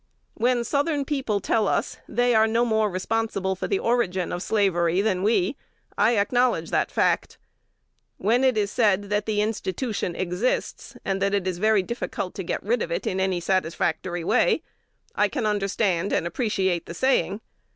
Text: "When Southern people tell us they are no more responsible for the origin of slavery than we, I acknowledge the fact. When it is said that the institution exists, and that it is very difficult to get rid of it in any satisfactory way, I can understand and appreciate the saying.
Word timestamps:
"When 0.33 0.63
Southern 0.63 1.05
people 1.05 1.39
tell 1.39 1.67
us 1.67 1.99
they 2.07 2.33
are 2.33 2.47
no 2.47 2.65
more 2.65 2.89
responsible 2.89 3.55
for 3.55 3.67
the 3.67 3.77
origin 3.77 4.31
of 4.33 4.41
slavery 4.41 4.99
than 4.99 5.21
we, 5.21 5.55
I 5.95 6.17
acknowledge 6.17 6.71
the 6.71 6.87
fact. 6.89 7.37
When 8.17 8.43
it 8.43 8.57
is 8.57 8.71
said 8.71 9.11
that 9.11 9.27
the 9.27 9.43
institution 9.43 10.15
exists, 10.15 10.97
and 11.05 11.21
that 11.21 11.35
it 11.35 11.45
is 11.45 11.59
very 11.59 11.83
difficult 11.83 12.33
to 12.33 12.43
get 12.43 12.63
rid 12.63 12.81
of 12.81 12.91
it 12.91 13.05
in 13.05 13.19
any 13.19 13.39
satisfactory 13.39 14.23
way, 14.23 14.63
I 15.13 15.27
can 15.27 15.45
understand 15.45 16.11
and 16.11 16.25
appreciate 16.25 16.87
the 16.87 16.95
saying. 16.95 17.41